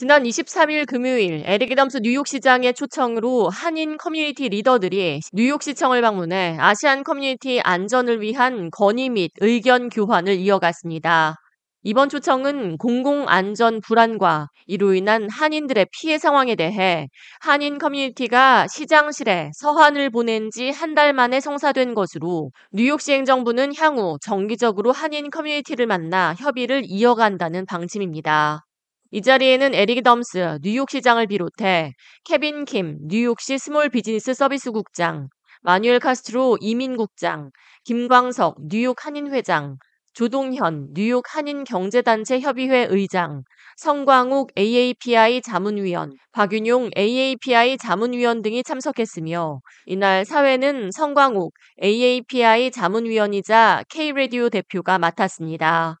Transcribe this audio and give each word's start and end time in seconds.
지난 0.00 0.22
23일 0.22 0.86
금요일 0.86 1.42
에릭 1.44 1.74
애덤스 1.76 1.98
뉴욕시장의 1.98 2.72
초청으로 2.72 3.50
한인 3.50 3.98
커뮤니티 3.98 4.48
리더들이 4.48 5.20
뉴욕시청을 5.34 6.00
방문해 6.00 6.56
아시안 6.58 7.04
커뮤니티 7.04 7.60
안전을 7.60 8.22
위한 8.22 8.70
건의 8.70 9.10
및 9.10 9.30
의견 9.40 9.90
교환을 9.90 10.36
이어갔습니다. 10.36 11.34
이번 11.82 12.08
초청은 12.08 12.78
공공안전 12.78 13.82
불안과 13.82 14.48
이로 14.66 14.94
인한 14.94 15.28
한인들의 15.28 15.88
피해 15.92 16.16
상황에 16.16 16.54
대해 16.54 17.06
한인 17.42 17.76
커뮤니티가 17.76 18.68
시장실에 18.68 19.50
서한을 19.52 20.08
보낸 20.08 20.48
지 20.50 20.70
한 20.70 20.94
달 20.94 21.12
만에 21.12 21.40
성사된 21.40 21.92
것으로 21.92 22.52
뉴욕시 22.72 23.12
행정부는 23.12 23.74
향후 23.76 24.16
정기적으로 24.22 24.92
한인 24.92 25.28
커뮤니티를 25.30 25.86
만나 25.86 26.34
협의를 26.38 26.84
이어간다는 26.86 27.66
방침입니다. 27.66 28.64
이 29.12 29.22
자리에는 29.22 29.74
에릭 29.74 30.04
애덤스 30.04 30.60
뉴욕시장을 30.62 31.26
비롯해 31.26 31.94
케빈 32.22 32.64
킴 32.64 32.96
뉴욕시 33.08 33.58
Small 33.58 33.88
Business 33.88 34.34
Service 34.34 34.70
국장, 34.70 35.28
마뉴엘 35.62 35.98
카스트로 35.98 36.58
이민국장, 36.60 37.50
김광석 37.82 38.58
뉴욕 38.68 39.04
한인회장, 39.04 39.78
조동현 40.12 40.90
뉴욕 40.94 41.24
한인경제단체 41.26 42.38
협의회 42.38 42.86
의장, 42.88 43.42
성광욱 43.78 44.52
AAPI 44.56 45.42
자문위원, 45.42 46.12
박윤용 46.30 46.90
AAPI 46.96 47.78
자문위원 47.78 48.42
등이 48.42 48.62
참석했으며 48.62 49.60
이날 49.86 50.24
사회는 50.24 50.92
성광욱 50.92 51.52
AAPI 51.82 52.70
자문위원이자 52.70 53.82
K라디오 53.90 54.50
대표가 54.50 55.00
맡았습니다. 55.00 55.96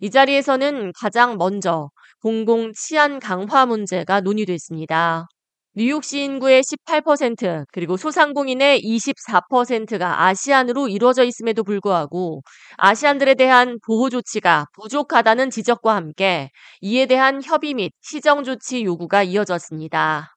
이 0.00 0.10
자리에서는 0.10 0.92
가장 0.98 1.36
먼저 1.36 1.90
공공 2.24 2.72
치안 2.72 3.18
강화 3.18 3.66
문제가 3.66 4.22
논의됐습니다. 4.22 5.26
뉴욕 5.74 6.02
시 6.02 6.22
인구의 6.22 6.62
18% 6.62 7.66
그리고 7.70 7.98
소상공인의 7.98 8.80
24%가 8.80 10.24
아시안으로 10.24 10.88
이루어져 10.88 11.22
있음에도 11.24 11.62
불구하고 11.64 12.40
아시안들에 12.78 13.34
대한 13.34 13.76
보호 13.84 14.08
조치가 14.08 14.68
부족하다는 14.72 15.50
지적과 15.50 15.94
함께 15.94 16.48
이에 16.80 17.04
대한 17.04 17.42
협의 17.44 17.74
및 17.74 17.92
시정 18.00 18.42
조치 18.42 18.84
요구가 18.84 19.22
이어졌습니다. 19.22 20.34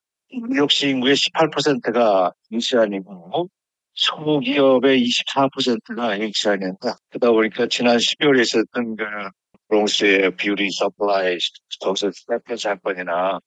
뉴욕 0.50 0.70
시 0.70 0.90
인구의 0.90 1.14
18%가 1.16 2.34
아시안이고 2.54 3.48
소기업의 3.94 5.02
24%가 5.06 6.10
아시안이었다. 6.10 6.96
그러다 7.08 7.32
보니까 7.32 7.66
지난 7.70 7.96
12월에 7.96 8.42
있었던 8.42 8.94
그 8.94 9.04
브롱스의 9.68 10.36
beauty 10.36 10.70
supply 10.70 11.38
거기서 11.82 12.10
stab 12.12 12.56
사건이나 12.56 13.38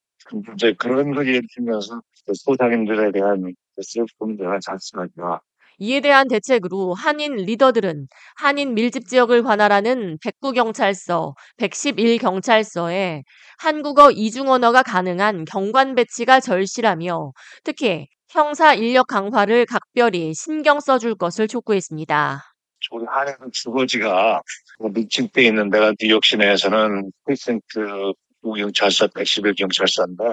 이제 0.54 0.74
그런 0.78 1.12
걸 1.14 1.26
예를 1.26 1.42
들면서 1.54 2.00
소상인들에 2.34 3.12
대한 3.12 3.52
슬픔들과 3.80 4.58
자수하죠. 4.60 5.40
이에 5.78 6.00
대한 6.00 6.28
대책으로 6.28 6.94
한인 6.94 7.34
리더들은 7.34 8.06
한인 8.36 8.74
밀집 8.74 9.08
지역을 9.08 9.42
관할하는 9.42 10.18
109경찰서, 10.18 11.34
111경찰서에 11.58 13.22
한국어 13.58 14.12
이중 14.12 14.48
언어가 14.48 14.82
가능한 14.82 15.44
경관 15.44 15.96
배치가 15.96 16.38
절실하며 16.38 17.32
특히 17.64 18.06
형사 18.28 18.74
인력 18.74 19.08
강화를 19.08 19.66
각별히 19.66 20.34
신경 20.34 20.78
써줄 20.78 21.16
것을 21.16 21.48
촉구했습니다. 21.48 22.51
우리 22.90 23.04
한인 23.06 23.34
주거지가 23.52 24.42
밀집돼 24.80 25.44
있는 25.44 25.70
데가 25.70 25.92
뉴욕 26.00 26.24
시내에서는 26.24 27.10
precinct 27.24 28.12
경찰서 28.42 29.08
111 29.08 29.54
경찰서인데 29.54 30.24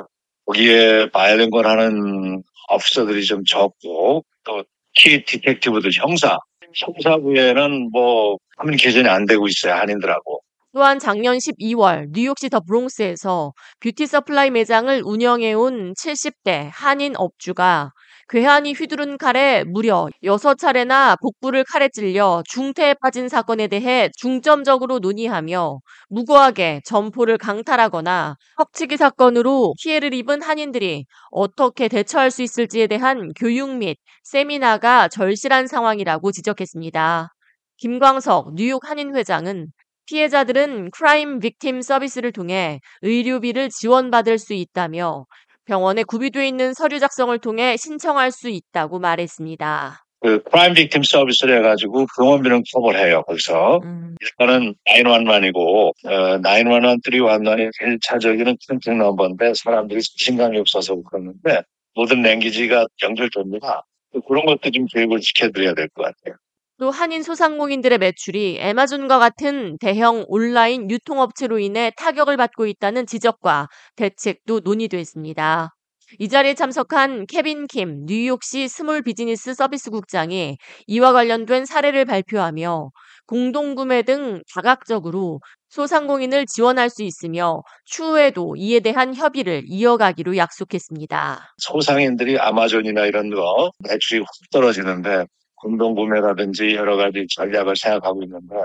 거기에 0.46 1.10
bilingual 1.12 1.68
하는 1.68 2.42
업소들이 2.70 3.24
좀 3.26 3.44
적고 3.46 4.26
또 4.44 4.64
key 4.94 5.24
detective들 5.24 5.92
형사. 5.96 6.38
형사부에는 6.76 7.90
뭐 7.92 8.38
커뮤니케이션이 8.58 9.08
안 9.08 9.26
되고 9.26 9.48
있어요. 9.48 9.74
한인들하고. 9.74 10.42
또한 10.74 11.00
작년 11.00 11.38
12월 11.38 12.10
뉴욕시 12.12 12.50
더 12.50 12.60
브롱스에서 12.60 13.54
beauty 13.80 14.06
supply 14.06 14.52
매장을 14.52 15.02
운영해온 15.04 15.94
70대 15.94 16.70
한인 16.72 17.14
업주가 17.16 17.92
괴한이 18.30 18.74
휘두른 18.74 19.18
칼에 19.18 19.64
무려 19.64 20.08
6차례나 20.24 21.18
복부를 21.20 21.64
칼에 21.64 21.90
찔려 21.90 22.44
중태에 22.48 22.94
빠진 23.02 23.28
사건에 23.28 23.68
대해 23.68 24.10
중점적으로 24.18 25.00
논의하며 25.00 25.80
무고하게 26.10 26.82
점포를 26.86 27.40
강탈하거나 27.40 28.38
턱치기 28.58 28.98
사건으로 28.98 29.74
피해를 29.82 30.14
입은 30.14 30.44
한인들이 30.44 31.06
어떻게 31.32 31.88
대처할 31.88 32.30
수 32.30 32.44
있을지에 32.44 32.86
대한 32.86 33.32
교육 33.36 33.76
및 33.76 33.98
세미나가 34.24 35.08
절실한 35.08 35.66
상황이라고 35.66 36.32
지적했습니다. 36.32 37.34
김광석 37.78 38.54
뉴욕 38.54 38.88
한인회장은 38.88 39.72
피해자들은 40.06 40.92
크라임 40.92 41.40
빅팀 41.40 41.82
서비스를 41.82 42.32
통해 42.32 42.80
의료비를 43.02 43.70
지원받을 43.70 44.38
수 44.38 44.54
있다며 44.54 45.26
병원에 45.70 46.02
구비되어 46.02 46.44
있는 46.44 46.74
서류 46.74 47.00
작성을 47.00 47.38
통해 47.38 47.78
신청할 47.78 48.32
수 48.32 48.50
있다고 48.50 48.98
말했습니다. 48.98 50.04
그 50.22 50.42
crime 50.44 50.74
victim 50.74 51.04
service를 51.04 51.60
해가지고 51.60 52.08
병원비는 52.18 52.64
커버를 52.74 53.00
해요. 53.00 53.24
거기서 53.28 53.80
음. 53.84 54.16
일단은 54.20 54.74
911이고 54.88 55.90
어, 56.08 56.42
911, 56.42 57.02
311이 57.04 57.70
1차적인 58.02 58.58
contact 58.68 58.98
number인데 58.98 59.54
사람들이 59.54 60.02
신감이 60.02 60.58
없어서 60.58 60.96
그러는데 61.04 61.62
모든 61.94 62.24
language가 62.24 62.88
연결됩니다. 63.04 63.86
그런 64.28 64.46
것도 64.48 64.72
좀 64.72 64.88
교육을 64.88 65.22
시켜드려야 65.22 65.76
될 65.76 65.88
것 65.90 66.02
같아요. 66.04 66.36
또 66.80 66.92
한인 66.92 67.24
소상공인들의 67.24 67.98
매출이 67.98 68.58
아마존과 68.62 69.20
같은 69.20 69.78
대형 69.80 70.24
온라인 70.30 70.90
유통업체로 70.90 71.60
인해 71.60 71.92
타격을 71.98 72.38
받고 72.38 72.68
있다는 72.68 73.06
지적과 73.06 73.68
대책도 73.98 74.62
논의됐습니다. 74.62 75.76
이 76.20 76.30
자리에 76.30 76.54
참석한 76.54 77.26
케빈 77.28 77.68
킴 77.68 78.06
뉴욕시 78.06 78.70
Small 78.70 79.02
Business 79.02 79.54
Service 79.54 79.92
국장이 79.92 80.58
이와 80.88 81.12
관련된 81.12 81.66
사례를 81.66 82.06
발표하며 82.06 82.92
공동구매 83.28 84.04
등 84.04 84.42
다각적으로 84.56 85.42
소상공인을 85.68 86.46
지원할 86.46 86.90
수 86.90 87.04
있으며 87.04 87.62
추후에도 87.84 88.56
이에 88.56 88.80
대한 88.80 89.14
협의를 89.14 89.64
이어가기로 89.68 90.38
약속했습니다. 90.38 91.54
소상인들이 91.58 92.40
아마존이나 92.40 93.06
이런 93.06 93.30
거 93.30 93.70
매출이 93.88 94.22
확 94.22 94.30
떨어지는데 94.50 95.26
공동구매라든지 95.62 96.76
여러 96.76 96.96
가지 96.96 97.26
전략을 97.36 97.76
생각하고 97.76 98.24
있는데 98.24 98.56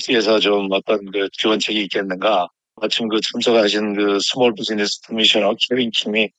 여기에서 0.00 0.38
좀 0.38 0.68
어떤 0.70 1.10
그 1.10 1.28
지원책이 1.32 1.82
있겠는가? 1.82 2.48
마침 2.76 3.08
그 3.08 3.20
참석하신 3.20 3.94
그 3.94 4.18
small 4.20 4.54
business 4.54 5.00
commissioner 5.02 5.54
케빈 5.68 5.90
킴이 5.90 6.30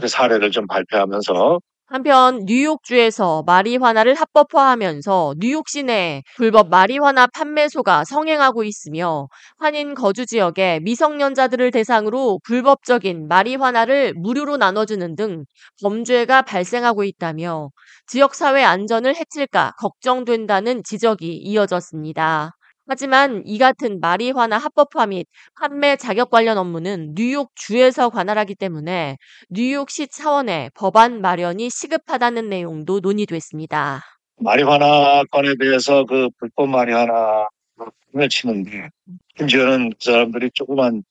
그 0.00 0.08
사례를 0.08 0.50
좀 0.50 0.66
발표하면서 0.66 1.60
한편 1.90 2.44
뉴욕주에서 2.44 3.44
마리화나를 3.46 4.14
합법화하면서 4.14 5.36
뉴욕 5.38 5.66
시내 5.70 6.22
불법 6.36 6.68
마리화나 6.68 7.26
판매소가 7.28 8.04
성행하고 8.04 8.62
있으며 8.64 9.28
한인 9.56 9.94
거주 9.94 10.26
지역에 10.26 10.80
미성년자들을 10.82 11.70
대상으로 11.70 12.40
불법적인 12.44 13.26
마리화나를 13.28 14.12
무료로 14.16 14.58
나눠주는 14.58 15.16
등 15.16 15.44
범죄가 15.82 16.42
발생하고 16.42 17.04
있다며 17.04 17.70
지역사회 18.06 18.62
안전을 18.64 19.16
해칠까 19.16 19.72
걱정된다는 19.78 20.82
지적이 20.84 21.36
이어졌습니다. 21.38 22.57
하지만 22.88 23.42
이 23.44 23.58
같은 23.58 24.00
마리화나 24.00 24.56
합법화 24.56 25.06
및 25.06 25.26
판매 25.60 25.96
자격 25.96 26.30
관련 26.30 26.56
업무는 26.56 27.14
뉴욕 27.14 27.50
주에서 27.54 28.08
관할하기 28.08 28.54
때문에 28.54 29.18
뉴욕시 29.50 30.08
차원의 30.08 30.70
법안 30.74 31.20
마련이 31.20 31.68
시급하다는 31.68 32.48
내용도 32.48 33.00
논의됐습니다. 33.00 34.02
마리화나 34.40 35.22
건에 35.30 35.54
대해서 35.60 36.04
그 36.04 36.30
불법 36.38 36.70
마리화나 36.70 37.46
을 38.16 38.28
치는데 38.30 38.88
심지어는 39.36 39.90
그 39.90 39.96
사람들이 40.00 40.50
조그만 40.54 41.02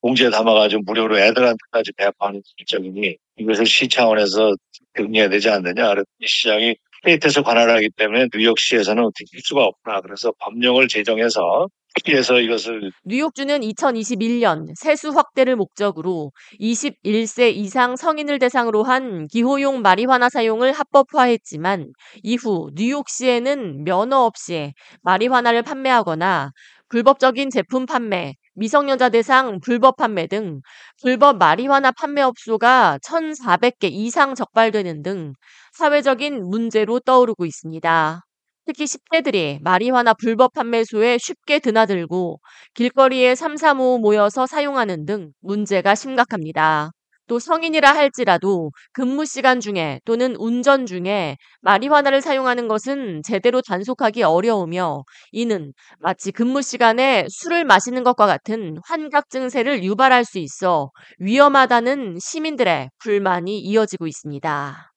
봉지에 0.00 0.30
담아가지고 0.30 0.82
무료로 0.86 1.18
애들한테까지 1.18 1.92
배합하는 1.92 2.40
실정이니 2.44 3.16
이것을 3.38 3.66
시 3.66 3.88
차원에서 3.88 4.54
정리해야 4.96 5.28
되지 5.28 5.50
않느냐. 5.50 5.94
시장이 6.24 6.76
스테이트에서 7.02 7.42
관할하기 7.42 7.90
때문에 7.96 8.28
뉴욕시에서는 8.34 9.02
어떻게 9.02 9.24
할 9.32 9.40
수가 9.42 9.64
없구나. 9.64 10.00
그래서 10.00 10.32
법령을 10.40 10.88
제정해서 10.88 11.68
특히해서 11.96 12.40
이것을 12.40 12.90
뉴욕주는 13.04 13.60
2021년 13.60 14.72
세수 14.76 15.10
확대를 15.10 15.56
목적으로 15.56 16.30
21세 16.60 17.54
이상 17.54 17.96
성인을 17.96 18.38
대상으로 18.38 18.82
한 18.82 19.26
기호용 19.28 19.80
마리화나 19.80 20.28
사용을 20.28 20.72
합법화했지만 20.72 21.90
이후 22.22 22.70
뉴욕시에는 22.74 23.84
면허 23.84 24.24
없이 24.24 24.74
마리화나를 25.02 25.62
판매하거나 25.62 26.50
불법적인 26.88 27.50
제품 27.50 27.86
판매, 27.86 28.34
미성년자 28.56 29.10
대상 29.10 29.60
불법 29.60 29.96
판매 29.96 30.26
등 30.26 30.60
불법 31.02 31.38
마리화나 31.38 31.92
판매 31.92 32.22
업소가 32.22 32.98
1,400개 33.02 33.88
이상 33.88 34.34
적발되는 34.34 35.02
등 35.02 35.32
사회적인 35.72 36.44
문제로 36.48 37.00
떠오르고 37.00 37.44
있습니다. 37.46 38.22
특히 38.66 38.86
10대들이 38.86 39.60
마리화나 39.62 40.14
불법 40.14 40.52
판매소에 40.54 41.18
쉽게 41.18 41.60
드나들고 41.60 42.40
길거리에 42.74 43.34
삼삼오오 43.36 43.98
모여서 43.98 44.46
사용하는 44.46 45.06
등 45.06 45.32
문제가 45.40 45.94
심각합니다. 45.94 46.90
또 47.26 47.38
성인이라 47.38 47.92
할지라도 47.94 48.70
근무 48.92 49.24
시간 49.24 49.60
중에 49.60 50.00
또는 50.04 50.36
운전 50.36 50.86
중에 50.86 51.36
마리화나를 51.60 52.20
사용하는 52.20 52.68
것은 52.68 53.22
제대로 53.24 53.60
단속하기 53.62 54.22
어려우며 54.22 55.02
이는 55.32 55.72
마치 55.98 56.32
근무 56.32 56.62
시간에 56.62 57.26
술을 57.28 57.64
마시는 57.64 58.04
것과 58.04 58.26
같은 58.26 58.78
환각 58.84 59.28
증세를 59.30 59.84
유발할 59.84 60.24
수 60.24 60.38
있어 60.38 60.90
위험하다는 61.18 62.18
시민들의 62.20 62.90
불만이 62.98 63.58
이어지고 63.60 64.06
있습니다. 64.06 64.92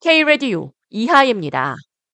K-레디오 0.00 0.72
이하입니다. 0.90 1.76